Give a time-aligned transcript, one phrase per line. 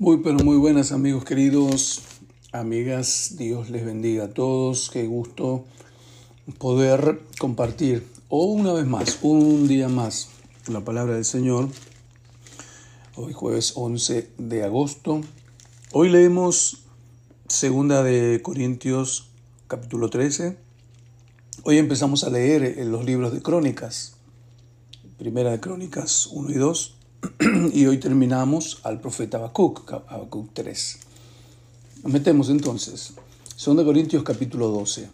[0.00, 2.02] Muy, pero muy buenas amigos queridos,
[2.52, 5.64] amigas, Dios les bendiga a todos, qué gusto
[6.58, 10.28] poder compartir, o una vez más, un día más,
[10.68, 11.68] la palabra del Señor,
[13.16, 15.20] hoy jueves 11 de agosto.
[15.90, 16.84] Hoy leemos
[17.48, 19.30] segunda de Corintios
[19.66, 20.56] capítulo 13.
[21.64, 24.14] Hoy empezamos a leer en los libros de crónicas,
[25.18, 26.97] primera de crónicas 1 y 2
[27.72, 30.98] y hoy terminamos al profeta Habacuc, Habacuc 3.
[32.04, 33.14] Nos metemos entonces.
[33.64, 35.08] 2 Corintios capítulo 12.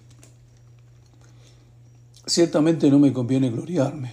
[2.27, 4.13] Ciertamente no me conviene gloriarme,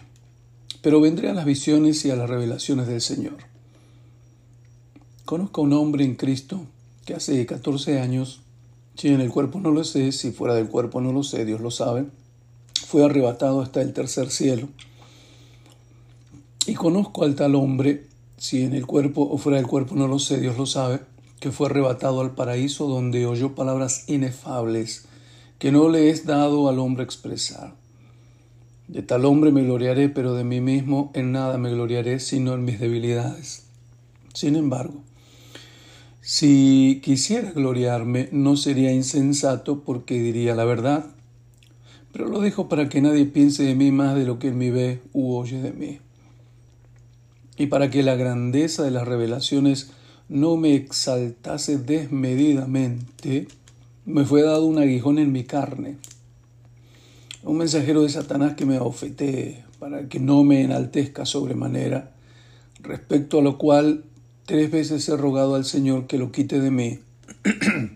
[0.81, 3.37] pero vendré a las visiones y a las revelaciones del Señor.
[5.25, 6.65] Conozco a un hombre en Cristo
[7.05, 8.41] que hace 14 años,
[8.95, 11.61] si en el cuerpo no lo sé, si fuera del cuerpo no lo sé, Dios
[11.61, 12.05] lo sabe,
[12.85, 14.67] fue arrebatado hasta el tercer cielo
[16.67, 18.05] y conozco al tal hombre,
[18.37, 20.99] si en el cuerpo o fuera del cuerpo no lo sé, Dios lo sabe,
[21.39, 25.05] que fue arrebatado al paraíso donde oyó palabras inefables
[25.57, 27.75] que no le es dado al hombre expresar.
[28.87, 32.65] De tal hombre me gloriaré, pero de mí mismo en nada me gloriaré, sino en
[32.65, 33.63] mis debilidades.
[34.33, 35.01] Sin embargo,
[36.21, 41.05] si quisiera gloriarme, no sería insensato porque diría la verdad,
[42.11, 44.71] pero lo dejo para que nadie piense de mí más de lo que él me
[44.71, 45.99] ve u oye de mí
[47.61, 49.91] y para que la grandeza de las revelaciones
[50.29, 53.47] no me exaltase desmedidamente,
[54.03, 55.97] me fue dado un aguijón en mi carne,
[57.43, 62.09] un mensajero de Satanás que me ofetee para que no me enaltezca sobremanera,
[62.81, 64.05] respecto a lo cual
[64.47, 66.97] tres veces he rogado al Señor que lo quite de mí.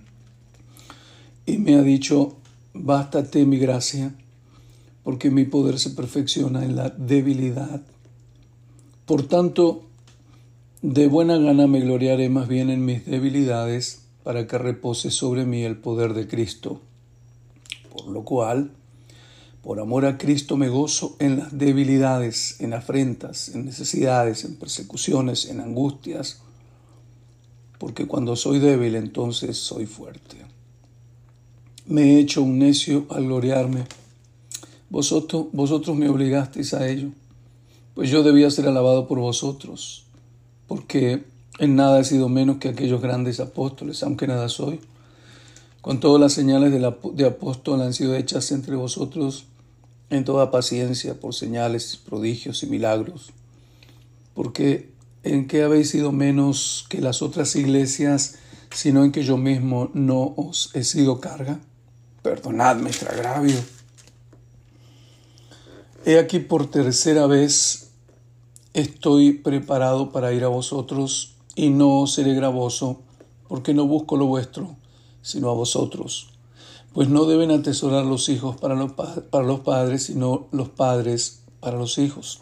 [1.47, 2.37] y me ha dicho,
[2.75, 4.13] bástate mi gracia,
[5.03, 7.81] porque mi poder se perfecciona en la debilidad.
[9.05, 9.83] Por tanto,
[10.81, 15.61] de buena gana me gloriaré más bien en mis debilidades, para que repose sobre mí
[15.61, 16.81] el poder de Cristo.
[17.91, 18.71] Por lo cual,
[19.61, 25.45] por amor a Cristo me gozo en las debilidades, en afrentas, en necesidades, en persecuciones,
[25.45, 26.39] en angustias,
[27.77, 30.37] porque cuando soy débil entonces soy fuerte.
[31.85, 33.83] Me he hecho un necio al gloriarme.
[34.89, 37.11] Vosotros, vosotros me obligasteis a ello
[37.95, 40.05] pues yo debía ser alabado por vosotros,
[40.67, 41.23] porque
[41.57, 44.81] en nada he sido menos que aquellos grandes apóstoles, aunque nada soy.
[45.81, 49.45] Con todas las señales de, apóstol han sido hechas entre vosotros
[50.09, 53.31] en toda paciencia por señales, prodigios y milagros.
[54.33, 54.89] Porque
[55.23, 58.35] en qué habéis sido menos que las otras iglesias,
[58.71, 61.59] sino en que yo mismo no os he sido carga.
[62.21, 63.57] Perdonadme este agravio.
[66.05, 67.84] He aquí por tercera vez
[68.75, 73.03] Estoy preparado para ir a vosotros y no seré gravoso,
[73.47, 74.75] porque no busco lo vuestro,
[75.21, 76.31] sino a vosotros.
[76.91, 81.77] Pues no deben atesorar los hijos para los, para los padres, sino los padres para
[81.77, 82.41] los hijos.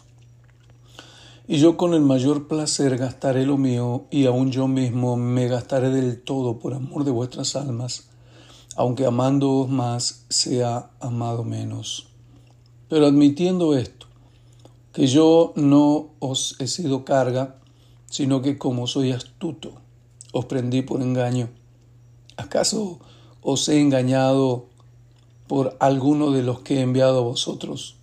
[1.46, 5.90] Y yo con el mayor placer gastaré lo mío, y aun yo mismo me gastaré
[5.90, 8.08] del todo por amor de vuestras almas,
[8.74, 12.08] aunque amándoos más sea amado menos.
[12.88, 14.03] Pero admitiendo esto,
[14.94, 17.56] que yo no os he sido carga,
[18.06, 19.72] sino que como soy astuto,
[20.32, 21.50] os prendí por engaño.
[22.36, 23.00] ¿Acaso
[23.42, 24.66] os he engañado
[25.48, 27.96] por alguno de los que he enviado a vosotros?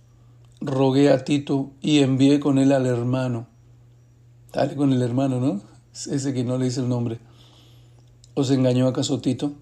[0.60, 3.46] Rogué a Tito y envié con él al hermano.
[4.52, 5.62] Dale con el hermano, ¿no?
[5.94, 7.20] Ese que no le dice el nombre.
[8.34, 9.54] ¿Os engañó acaso Tito?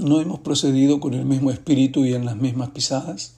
[0.00, 3.37] ¿No hemos procedido con el mismo espíritu y en las mismas pisadas?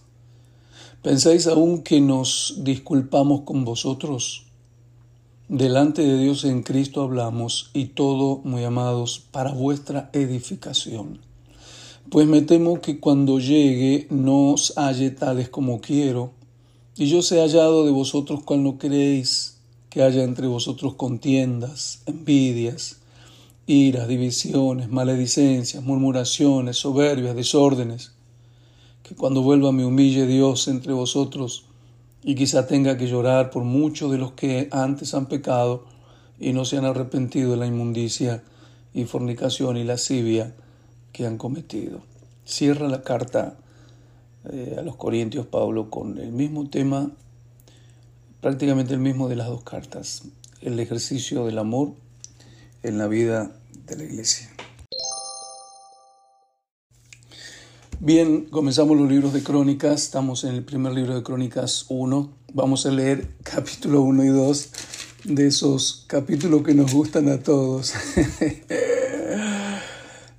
[1.03, 4.45] ¿Pensáis aún que nos disculpamos con vosotros?
[5.49, 11.21] Delante de Dios en Cristo hablamos y todo, muy amados, para vuestra edificación.
[12.11, 16.33] Pues me temo que cuando llegue no os halle tales como quiero,
[16.99, 19.57] y yo sé hallado de vosotros cual no queréis
[19.89, 22.99] que haya entre vosotros contiendas, envidias,
[23.67, 28.13] iras, divisiones, maledicencias, murmuraciones, soberbias, desórdenes
[29.17, 31.65] cuando vuelva me humille Dios entre vosotros
[32.23, 35.85] y quizá tenga que llorar por muchos de los que antes han pecado
[36.39, 38.43] y no se han arrepentido de la inmundicia
[38.95, 40.55] y fornicación y lascivia
[41.13, 42.01] que han cometido.
[42.45, 43.57] Cierra la carta
[44.51, 47.11] eh, a los Corintios Pablo con el mismo tema,
[48.41, 50.23] prácticamente el mismo de las dos cartas,
[50.63, 51.93] el ejercicio del amor
[52.83, 53.53] en la vida
[53.87, 54.51] de la iglesia.
[58.03, 62.87] Bien, comenzamos los libros de crónicas, estamos en el primer libro de crónicas 1, vamos
[62.87, 64.71] a leer capítulo 1 y 2
[65.25, 67.93] de esos capítulos que nos gustan a todos.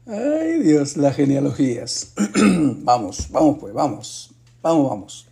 [0.07, 2.13] Ay Dios, las genealogías.
[2.83, 4.31] vamos, vamos pues, vamos,
[4.63, 5.27] vamos, vamos.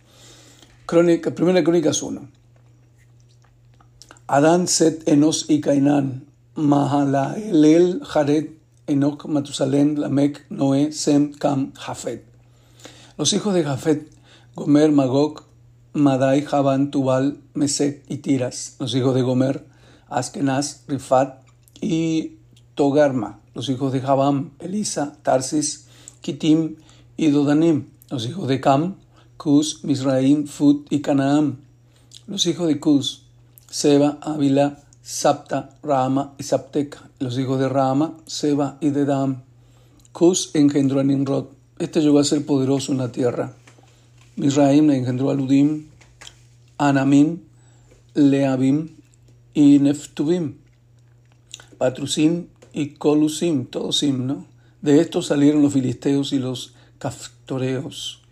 [0.86, 2.28] Crónica, primera crónica 1.
[4.28, 8.59] Adán, Set, Enos y Cainán, Mahalael, Jared,
[8.90, 12.24] Enoch, Matusalén, Lamec, Noé, Sem, Cam, Jafet.
[13.16, 14.10] Los hijos de Jafet,
[14.54, 15.44] Gomer, Magog,
[15.92, 18.76] Madai, Javan, Tubal, Mesec y Tiras.
[18.78, 19.64] Los hijos de Gomer,
[20.08, 21.42] Askenaz, Rifat
[21.80, 22.36] y
[22.74, 23.40] Togarma.
[23.54, 25.86] Los hijos de Jabam, Elisa, Tarsis,
[26.20, 26.76] Kitim
[27.16, 27.86] y Dodanim.
[28.10, 28.96] Los hijos de Cam,
[29.36, 31.58] Cus, Misraim, Fut y Canaam.
[32.26, 33.24] Los hijos de Cus,
[33.68, 37.08] Seba, Ávila, Sapta, Rama y Sapteca.
[37.18, 39.42] Los hijos de Rama, Seba y Dedam.
[40.12, 41.46] Cus engendró a Nimrod.
[41.78, 43.54] Este llegó a ser poderoso en la tierra.
[44.36, 45.86] Misraim le engendró a Ludim,
[46.78, 47.40] Anamim,
[48.14, 48.90] Leabim
[49.54, 50.58] y Neftubim.
[51.78, 54.46] Patrusim y Colusim, todos Sim, ¿no?
[54.82, 58.22] De estos salieron los filisteos y los caftoreos.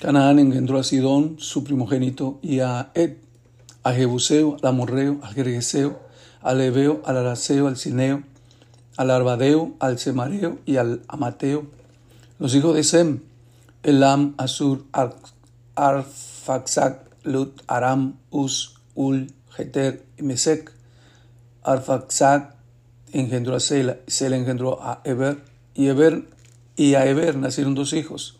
[0.00, 3.18] Canaán engendró a Sidón, su primogénito, y a Ed,
[3.82, 6.00] a Jebuseo, al Amorreo, al Gergeseo,
[6.42, 8.22] al Ebeo, al Araceo, al Cineo,
[8.96, 11.66] al Arbadeo, al Semareo y al Amateo.
[12.38, 13.20] Los hijos de Sem,
[13.82, 14.84] Elam, Asur,
[15.74, 20.72] Arfaxac, Lut, Aram, Uz, Ul, Jeter y Mesec.
[21.62, 22.54] Arfaxac
[23.12, 25.42] engendró a Sela, Sela engendró a Eber,
[25.74, 26.24] y Eber
[26.76, 28.36] y a Eber nacieron dos hijos.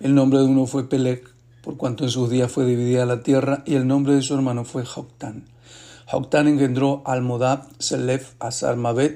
[0.00, 1.28] El nombre de uno fue Pelec,
[1.62, 4.64] por cuanto en sus días fue dividida la tierra, y el nombre de su hermano
[4.64, 5.44] fue Joctán.
[6.10, 8.48] Joctán engendró a Almodab, Selef, a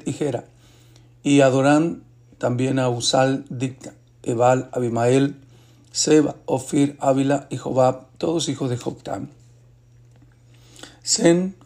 [0.04, 0.44] y Gera,
[1.22, 2.02] y Adorán
[2.36, 5.36] también a Usal, Dicta, Ebal, Abimael,
[5.90, 9.30] Seba, Ofir, Ávila y Jobab, todos hijos de Joctán.
[11.02, 11.56] Sen,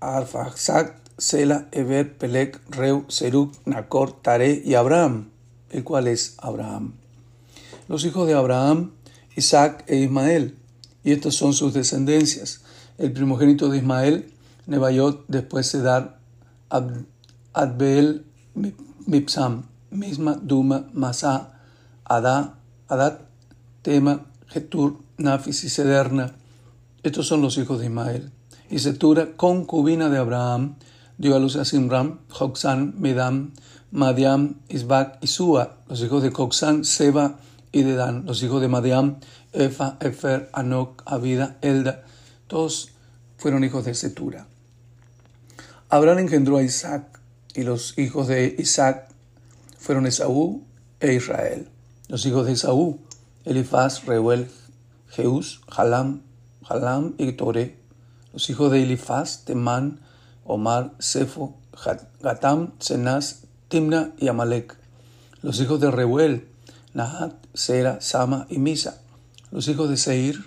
[0.00, 5.30] Arfaxat, Sela, Eber, Pelec, Reu, Seruk, Nacor, Tare y Abraham,
[5.70, 6.92] el cual es Abraham.
[7.88, 8.90] Los hijos de Abraham,
[9.36, 10.58] Isaac e Ismael,
[11.02, 12.60] y estos son sus descendencias.
[12.98, 14.33] El primogénito de Ismael,
[14.66, 16.18] Nebayot, después Sedar,
[17.52, 18.24] Adbeel,
[19.06, 21.60] Mipsam, Misma, Duma, Masá,
[22.04, 22.54] Adá,
[22.88, 23.20] Adat,
[23.82, 26.32] Tema, Getur, Nafis y Sederna.
[27.02, 28.32] Estos son los hijos de Ismael.
[28.70, 30.76] Y Setura, concubina de Abraham,
[31.18, 33.52] dio a luz a Simram, Joxán, Medam,
[33.90, 37.38] Madiam, Isbak y Sua, los hijos de Coxán, Seba
[37.70, 39.18] y Dedan, los hijos de Madiam,
[39.52, 42.04] Efa, Efer, Anok, Abida, Elda,
[42.46, 42.90] todos
[43.36, 44.46] fueron hijos de Setura.
[45.94, 47.20] Abraham engendró a Isaac,
[47.54, 49.06] y los hijos de Isaac
[49.78, 50.64] fueron Esaú
[50.98, 51.68] e Israel.
[52.08, 52.98] Los hijos de Esaú,
[53.44, 54.50] Elifaz, Reuel,
[55.10, 56.22] Jeús, Halam,
[56.68, 57.78] Halam y Tore.
[58.32, 60.00] Los hijos de Elifaz, Temán,
[60.42, 61.54] Omar, Sefo,
[62.20, 64.76] Gatam, Senaz, Timna y Amalek.
[65.42, 66.48] Los hijos de Reuel,
[66.92, 69.00] Nahat, Sera, Sama y Misa.
[69.52, 70.44] Los hijos de Seir,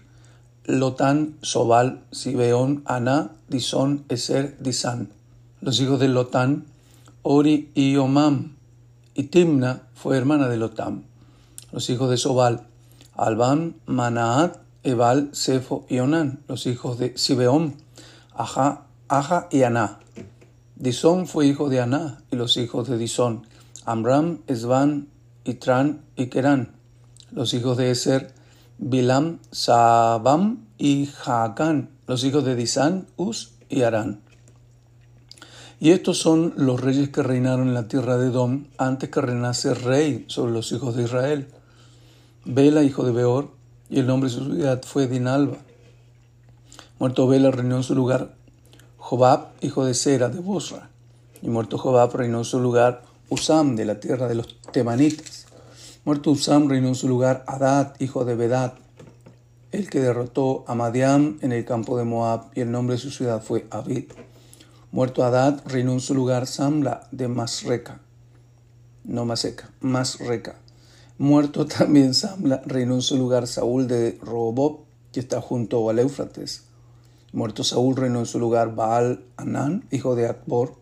[0.65, 5.15] Lotán, Sobal, Sibeón, Aná, Disón, Eser, Disán.
[5.61, 6.65] Los hijos de Lotán,
[7.23, 8.55] Ori y Omam.
[9.15, 11.03] Y Timna fue hermana de Lotán.
[11.71, 12.67] Los hijos de Sobal,
[13.15, 16.39] Alban, Manaat, Ebal, Sefo y Onán.
[16.47, 17.75] Los hijos de Sibeón,
[18.35, 19.99] Aja, Aja y Aná.
[20.75, 23.47] Disón fue hijo de Aná y los hijos de Disón,
[23.83, 25.07] Amram, Esban,
[25.43, 26.73] Itran y Kerán.
[27.31, 28.31] Los hijos de Eser,
[28.77, 31.89] Bilam, Sabam y Jaacán.
[32.05, 34.21] Los hijos de Disán, Uz y Arán.
[35.79, 39.75] Y estos son los reyes que reinaron en la tierra de Edom antes que reinase
[39.75, 41.47] rey sobre los hijos de Israel.
[42.45, 43.51] Bela, hijo de Beor,
[43.89, 45.57] y el nombre de su ciudad fue Dinalba.
[46.97, 48.33] Muerto Bela reinó en su lugar
[48.97, 50.89] Jobab, hijo de Sera, de Bosra.
[51.43, 55.45] Y muerto Jobab, reinó en su lugar Usam, de la tierra de los Temanitas.
[56.05, 58.73] Muerto Usam, reinó en su lugar Adad, hijo de Bedad,
[59.71, 63.11] el que derrotó a Madiam en el campo de Moab, y el nombre de su
[63.11, 64.05] ciudad fue Abid.
[64.91, 67.99] Muerto Adad, reinó en su lugar Samla, de Masreca.
[69.03, 70.55] No Maseca, Masreca.
[71.17, 74.79] Muerto también Samla, reinó en su lugar Saúl de Robob,
[75.11, 76.63] que está junto al Éufrates.
[77.33, 80.75] Muerto Saúl reinó en su lugar Baal Anán, hijo de Akbor.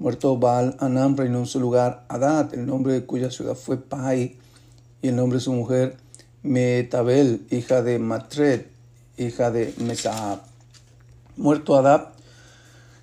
[0.00, 4.36] Muerto Baal Anán reinó en su lugar Adad, el nombre de cuya ciudad fue Pai,
[5.00, 5.96] y el nombre de su mujer
[6.42, 8.66] Metabel, hija de Matred,
[9.16, 10.40] hija de Mesaab.
[11.36, 12.13] Muerto Adad,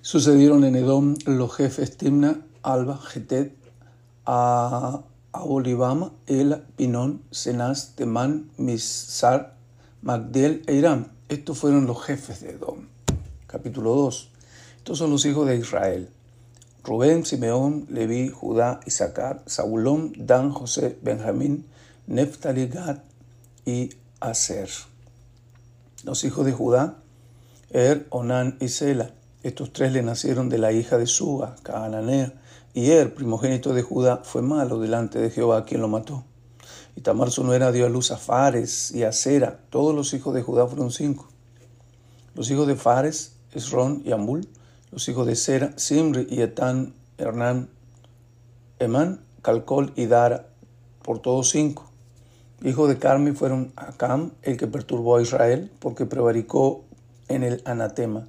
[0.02, 3.56] sucedieron en Edom los jefes Timna, Alba, Getet,
[4.26, 9.56] a Aolibama, Ela, Pinón, Senaz, Temán, Misar,
[10.02, 11.10] Magdiel e Irán.
[11.30, 12.92] Estos fueron los jefes de Edom
[13.52, 14.30] capítulo 2.
[14.78, 16.08] Estos son los hijos de Israel.
[16.82, 21.66] Rubén, Simeón, Leví, Judá, Isaacar, Saulón, Dan, José, Benjamín,
[22.06, 23.00] Neftali, Gad
[23.66, 23.90] y
[24.20, 24.70] Aser.
[26.02, 26.96] Los hijos de Judá,
[27.70, 29.12] Er, Onán y Sela.
[29.42, 32.32] Estos tres le nacieron de la hija de Suga, Caananea,
[32.74, 36.24] y Er, primogénito de Judá, fue malo delante de Jehová, quien lo mató.
[36.96, 39.60] Y Tamar su nuera dio a luz a Fares y a Sera.
[39.70, 41.28] Todos los hijos de Judá fueron cinco.
[42.34, 44.48] Los hijos de Fares, Esrón y Ambul.
[44.90, 47.68] Los hijos de Sera, Simri y Etán, Hernán,
[48.78, 50.46] Emán, Calcol y Dara,
[51.02, 51.90] por todos cinco.
[52.62, 56.84] Hijos de Carmi fueron Acam, el que perturbó a Israel, porque prevaricó
[57.28, 58.28] en el anatema.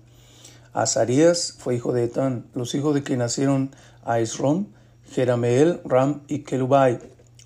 [0.73, 2.45] Azarías fue hijo de Etán.
[2.53, 3.71] Los hijos de que nacieron
[4.03, 4.69] a Esrón,
[5.11, 6.99] Jerameel, Ram y Kelubai.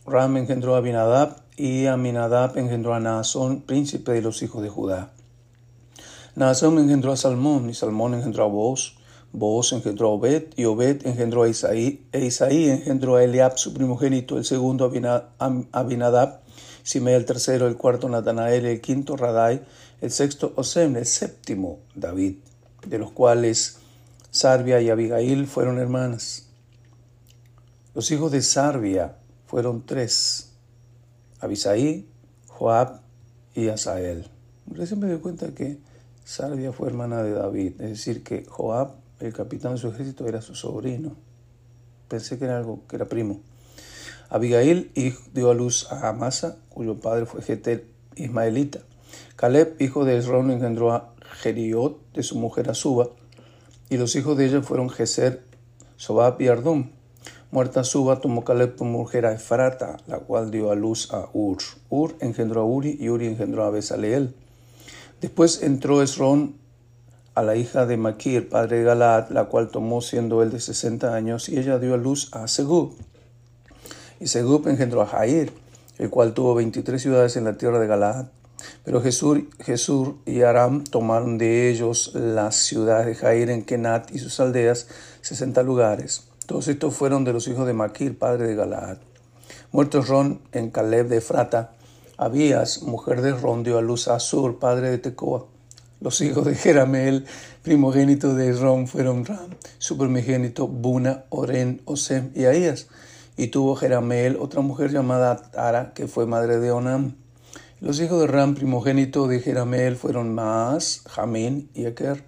[0.05, 5.11] Ram engendró a Abinadab y Aminadab engendró a Naasón, príncipe de los hijos de Judá.
[6.35, 8.93] Naasón engendró a Salmón y Salmón engendró a Boaz.
[9.33, 13.73] Boaz engendró a Obed y Obed engendró a Isaí e Isaí engendró a Eliab, su
[13.73, 14.89] primogénito, el segundo
[15.71, 16.39] Abinadab,
[16.83, 19.61] Simei el tercero, el cuarto Natanael, el quinto Radai,
[19.99, 22.35] el sexto Osem, el séptimo David,
[22.89, 23.79] de los cuales
[24.31, 26.47] Sarbia y Abigail fueron hermanas.
[27.93, 29.15] Los hijos de Sarbia
[29.47, 30.51] fueron tres,
[31.39, 32.07] Abisaí,
[32.47, 33.01] Joab
[33.55, 34.29] y Asael.
[34.67, 35.79] Recién me doy cuenta que
[36.23, 40.41] Sarbia fue hermana de David, es decir, que Joab, el capitán de su ejército, era
[40.41, 41.15] su sobrino.
[42.07, 43.41] Pensé que era algo, que era primo.
[44.29, 44.91] Abigail
[45.33, 48.79] dio a luz a Amasa, cuyo padre fue Geter Ismaelita.
[49.35, 53.09] Caleb, hijo de Esrón, engendró a Jeriot de su mujer Azuba,
[53.89, 55.43] y los hijos de ella fueron Geser,
[55.95, 56.91] Sobab y Ardum.
[57.49, 61.57] Muerta Suba, tomó Caleb por mujer a Efrata, la cual dio a luz a Ur.
[61.89, 64.35] Ur engendró a Uri y Uri engendró a Besaleel.
[65.21, 66.57] Después entró Esrón
[67.35, 71.15] a la hija de Maquir, padre de Galaad, la cual tomó siendo él de sesenta
[71.15, 72.95] años, y ella dio a luz a Segub.
[74.19, 75.53] Y Segub engendró a Jair,
[75.99, 78.25] el cual tuvo veintitrés ciudades en la tierra de Galaad.
[78.83, 84.19] Pero Jesús, Jesús y Aram tomaron de ellos las ciudades de Jair en Kenat y
[84.19, 84.87] sus aldeas,
[85.21, 86.27] sesenta lugares.
[86.45, 88.97] Todos estos fueron de los hijos de Maquir, padre de Galaad.
[89.71, 91.73] Muerto Ron en Caleb de Efrata,
[92.17, 95.45] Abías, mujer de Ron, dio a luz a Azur, padre de Tecoa.
[95.99, 97.25] Los hijos de Jerameel,
[97.63, 102.87] primogénito de Ron, fueron Ram, su primogénito Buna, Oren, Osem y Ahías.
[103.35, 107.15] Y tuvo Jerameel otra mujer llamada Tara, que fue madre de Onam.
[107.79, 112.23] Los hijos de Ram, primogénito de Jerameel, fueron Maas, Jamín y Eker.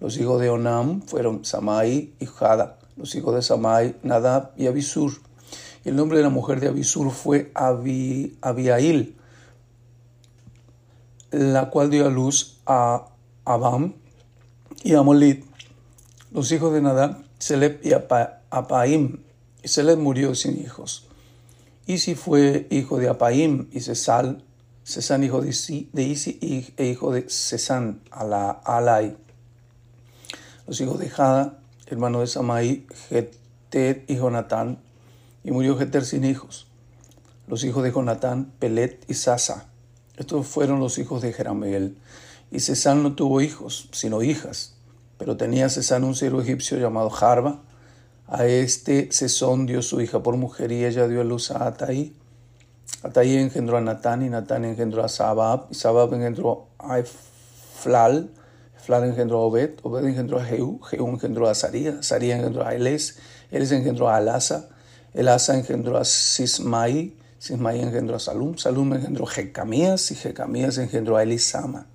[0.00, 5.12] Los hijos de Onam fueron Samai y Jada los hijos de Samai, Nadab y Abisur.
[5.84, 9.16] Y el nombre de la mujer de Abisur fue Abi, Abiail,
[11.30, 13.06] la cual dio a luz a
[13.46, 13.94] Abam
[14.84, 15.44] y a Molit.
[16.30, 19.22] Los hijos de Nadab, Seleb y Apaim.
[19.62, 21.06] Y Seleb murió sin hijos.
[21.86, 24.44] Y si fue hijo de Apaim y Cesal,
[24.84, 25.88] Cesán hijo de Isi,
[26.76, 29.16] e hijo de Cesán, Alai.
[30.66, 34.78] Los hijos de Jada, hermano de Samai, Jeter y Jonatán,
[35.44, 36.66] y murió Jeter sin hijos.
[37.46, 39.66] Los hijos de Jonatán, Pelet y Sasa.
[40.16, 41.96] Estos fueron los hijos de Jerameel.
[42.50, 44.74] Y Cesán no tuvo hijos, sino hijas.
[45.18, 47.62] Pero tenía Cesán un siervo egipcio llamado Jarba.
[48.26, 52.14] A este Cesón dio su hija por mujer y ella dio a luz a Ataí.
[53.02, 55.66] Ataí engendró a Natán y Natán engendró a Sabab.
[55.70, 58.30] Y Sabab engendró a Eflal.
[58.80, 62.74] Flar engendró a Obed, Obed engendró a Jehú, Jehú engendró a Saría, Saría engendró a
[62.74, 63.18] Elés,
[63.50, 64.70] Elés engendró a Alasa,
[65.12, 71.16] Elasa engendró a Sismai, Sismai engendró a Salum, Salum engendró a Jecamías y Jecamías engendró
[71.16, 71.86] a Elisama.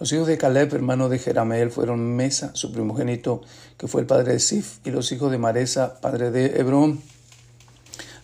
[0.00, 3.42] Los hijos de Caleb, hermano de Jerameel, fueron Mesa, su primogénito,
[3.76, 7.00] que fue el padre de Sif, y los hijos de Maresa, padre de Hebrón.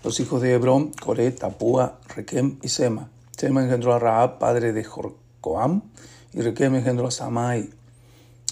[0.05, 3.09] Los hijos de Hebrón, Coret, Tapúa, Requem y Sema.
[3.39, 5.81] Sema engendró a Raab, padre de Jorcoam,
[6.35, 7.71] y Requem engendró a Samai.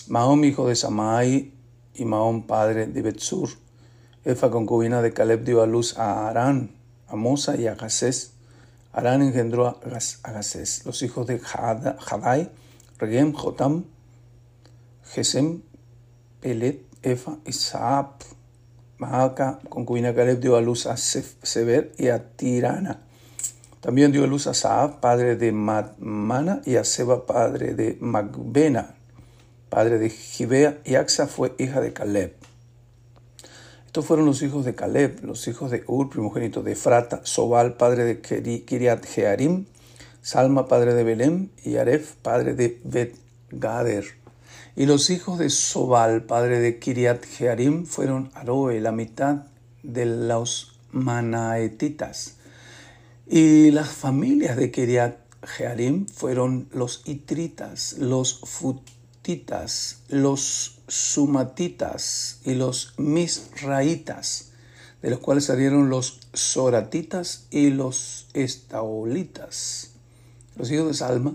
[0.09, 1.53] Mahom, hijo de Samai,
[1.95, 3.51] y Mahom, padre de Betsur.
[4.25, 6.71] Efa, concubina de Caleb, dio a luz a Arán,
[7.07, 8.33] a Mosa y a Gasés.
[8.95, 10.87] Arán engendró a Gasés.
[10.87, 12.51] Los hijos de Hadai,
[12.97, 13.85] Regem, Jotam,
[15.05, 15.61] Gesem,
[16.41, 18.23] Pelet, Efa y Saab.
[19.03, 23.01] Maaca, concubina Caleb, dio a luz a Sever y a Tirana.
[23.81, 28.95] También dio a luz a Saab, padre de Madmana, y a Seba, padre de Magbena,
[29.69, 32.37] padre de Gibea, y Axa fue hija de Caleb.
[33.87, 38.05] Estos fueron los hijos de Caleb, los hijos de Ur, primogénito de Frata, Sobal, padre
[38.05, 39.67] de Kiriat Jearim,
[40.23, 43.17] Salma, padre de Belém, y Aref, padre de Bet
[43.51, 44.22] Gader.
[44.75, 49.45] Y los hijos de Sobal, padre de Kiriat Jearim, fueron Aroe, la mitad
[49.83, 52.37] de los Manaetitas.
[53.27, 62.95] Y las familias de Kiriat Jearim fueron los Itritas, los Futitas, los Sumatitas y los
[62.99, 64.53] Misraitas,
[65.03, 69.91] de los cuales salieron los Soratitas y los Estaolitas.
[70.57, 71.35] Los hijos de Salma,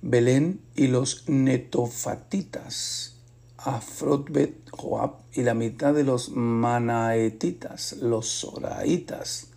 [0.00, 3.16] Belén y los netofatitas,
[3.56, 9.48] Afrotbet Joab y la mitad de los manaetitas, los soraitas.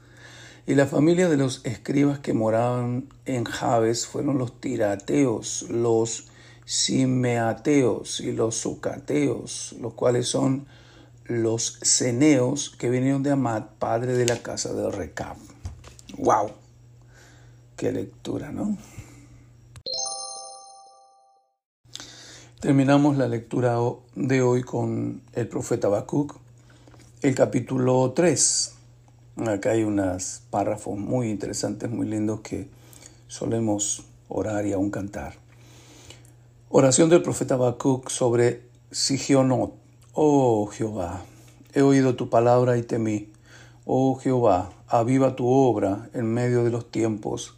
[0.65, 6.27] Y la familia de los escribas que moraban en Jabes fueron los tirateos, los
[6.65, 10.65] simeateos y los sucateos, los cuales son
[11.25, 15.37] los ceneos que vinieron de Amad, padre de la casa de Recab.
[16.17, 16.51] ¡Wow!
[17.75, 18.77] ¡Qué lectura, ¿no?
[22.61, 23.79] Terminamos la lectura
[24.13, 26.35] de hoy con el profeta Habacuc,
[27.23, 28.73] el capítulo 3.
[29.47, 32.69] Acá hay unos párrafos muy interesantes, muy lindos que
[33.27, 35.33] solemos orar y aún cantar.
[36.69, 39.73] Oración del profeta Habacuc sobre Sigionot.
[40.13, 41.23] Oh Jehová,
[41.73, 43.33] he oído tu palabra y temí.
[43.85, 47.55] Oh Jehová, aviva tu obra en medio de los tiempos.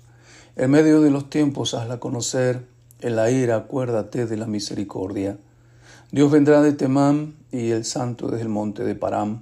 [0.55, 2.71] En medio de los tiempos hazla conocer
[3.03, 5.37] en la ira acuérdate de la misericordia.
[6.11, 9.41] Dios vendrá de Temán y el santo desde el monte de Param.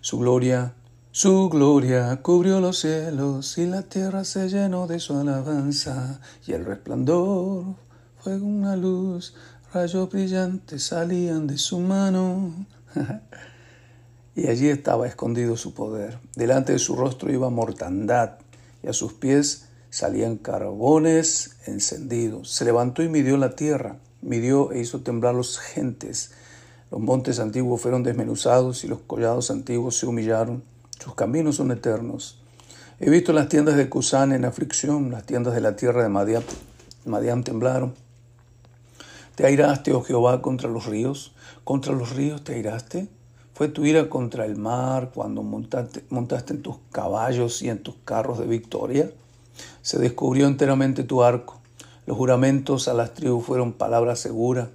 [0.00, 0.74] Su gloria,
[1.10, 6.64] su gloria cubrió los cielos y la tierra se llenó de su alabanza y el
[6.64, 7.74] resplandor
[8.20, 9.34] fue una luz,
[9.72, 12.66] rayos brillantes salían de su mano.
[14.36, 16.18] y allí estaba escondido su poder.
[16.36, 18.38] Delante de su rostro iba mortandad
[18.82, 19.63] y a sus pies
[19.94, 22.50] salían carbones encendidos.
[22.50, 26.32] Se levantó y midió la tierra, midió e hizo temblar los gentes.
[26.90, 30.64] Los montes antiguos fueron desmenuzados y los collados antiguos se humillaron.
[30.98, 32.42] Sus caminos son eternos.
[32.98, 37.44] He visto las tiendas de Cusán en aflicción, las tiendas de la tierra de Madián,
[37.44, 37.94] temblaron.
[39.36, 41.36] ¿Te airaste, oh Jehová, contra los ríos?
[41.62, 43.06] ¿Contra los ríos te airaste?
[43.52, 48.40] ¿Fue tu ira contra el mar cuando montaste en tus caballos y en tus carros
[48.40, 49.08] de victoria?
[49.82, 51.60] Se descubrió enteramente tu arco.
[52.06, 54.70] Los juramentos a las tribus fueron palabra segura.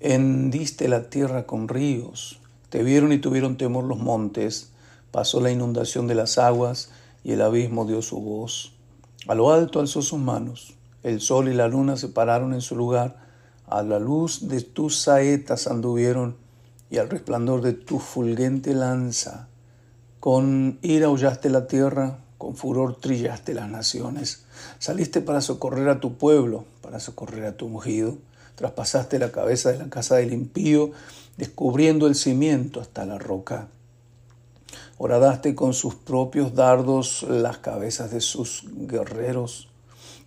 [0.00, 2.40] Hendiste la tierra con ríos.
[2.68, 4.70] Te vieron y tuvieron temor los montes.
[5.10, 6.90] Pasó la inundación de las aguas
[7.22, 8.72] y el abismo dio su voz.
[9.28, 10.74] A lo alto alzó sus manos.
[11.02, 13.16] El sol y la luna se pararon en su lugar.
[13.66, 16.36] A la luz de tus saetas anduvieron
[16.90, 19.48] y al resplandor de tu fulgente lanza.
[20.20, 24.44] Con ira hollaste la tierra, con furor trillaste las naciones.
[24.78, 28.18] Saliste para socorrer a tu pueblo, para socorrer a tu ungido.
[28.56, 30.90] Traspasaste la cabeza de la casa del impío,
[31.38, 33.68] descubriendo el cimiento hasta la roca.
[34.98, 39.70] Horadaste con sus propios dardos las cabezas de sus guerreros,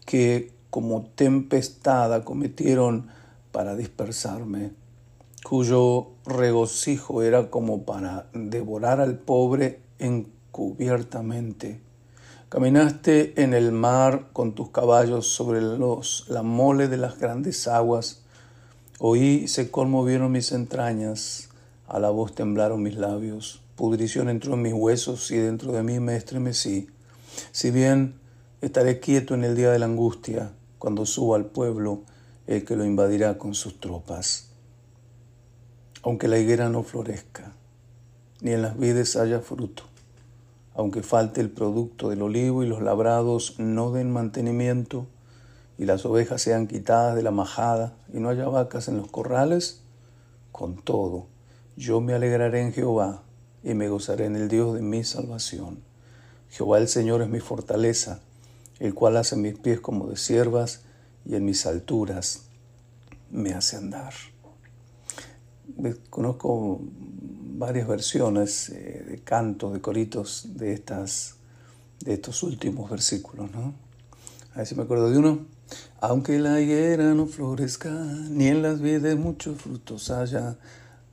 [0.08, 3.10] que como tempestad acometieron
[3.52, 4.72] para dispersarme,
[5.44, 11.86] cuyo regocijo era como para devorar al pobre encubiertamente.
[12.50, 18.22] Caminaste en el mar con tus caballos sobre los, la mole de las grandes aguas.
[19.00, 21.50] Oí se conmovieron mis entrañas,
[21.90, 23.62] a la voz temblaron mis labios.
[23.76, 26.88] Pudrición entró en mis huesos y dentro de mí me estremecí.
[27.52, 28.16] Si bien
[28.62, 32.04] estaré quieto en el día de la angustia, cuando suba al pueblo
[32.48, 34.48] el que lo invadirá con sus tropas.
[36.02, 37.52] Aunque la higuera no florezca,
[38.40, 39.84] ni en las vides haya fruto,
[40.78, 45.08] aunque falte el producto del olivo y los labrados no den mantenimiento,
[45.80, 49.82] y las ovejas sean quitadas de la majada y no haya vacas en los corrales,
[50.52, 51.26] con todo,
[51.76, 53.24] yo me alegraré en Jehová
[53.64, 55.80] y me gozaré en el Dios de mi salvación.
[56.50, 58.20] Jehová el Señor es mi fortaleza,
[58.80, 60.84] el cual hace mis pies como de siervas
[61.26, 62.50] y en mis alturas
[63.32, 64.14] me hace andar.
[66.12, 66.82] Conozco
[67.58, 71.36] varias versiones eh, de cantos, de coritos de, estas,
[72.02, 73.50] de estos últimos versículos.
[73.52, 73.74] ¿no?
[74.54, 75.46] A ver si me acuerdo de uno.
[76.00, 80.58] Aunque la higuera no florezca, ni en las vides muchos frutos haya,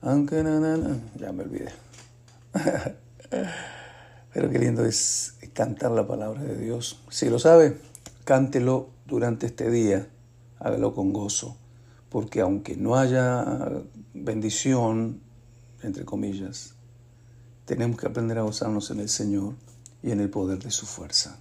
[0.01, 1.73] aunque na, na, ya me olvidé.
[4.33, 7.01] Pero qué lindo es cantar la palabra de Dios.
[7.09, 7.79] Si lo sabe,
[8.25, 10.09] cántelo durante este día,
[10.59, 11.57] hágalo con gozo,
[12.11, 13.69] porque aunque no haya
[14.13, 15.21] bendición,
[15.83, 16.74] entre comillas,
[17.65, 19.55] tenemos que aprender a gozarnos en el Señor
[20.03, 21.39] y en el poder de su fuerza.